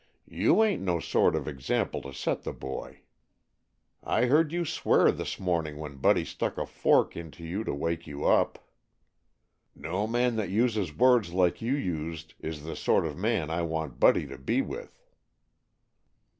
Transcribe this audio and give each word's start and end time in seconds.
"You 0.31 0.63
ain't 0.63 0.81
no 0.81 0.99
sort 0.99 1.35
of 1.35 1.47
example 1.47 2.01
to 2.01 2.11
set 2.11 2.41
the 2.41 2.53
boy. 2.53 3.01
I 4.01 4.25
heard 4.25 4.51
you 4.51 4.65
swear 4.65 5.11
this 5.11 5.39
morning 5.39 5.77
when 5.77 5.97
Buddy 5.97 6.25
stuck 6.25 6.57
a 6.57 6.65
fork 6.65 7.15
into 7.15 7.43
you 7.45 7.63
to 7.65 7.75
wake 7.75 8.07
you 8.07 8.25
up. 8.25 8.57
No 9.75 10.07
man 10.07 10.37
that 10.37 10.49
uses 10.49 10.97
words 10.97 11.33
like 11.33 11.61
you 11.61 11.73
used 11.75 12.33
is 12.39 12.63
the 12.63 12.75
sort 12.75 13.05
of 13.05 13.15
man 13.15 13.51
I 13.51 13.61
want 13.61 13.99
Buddy 13.99 14.25
to 14.25 14.39
be 14.39 14.59
with." 14.59 15.03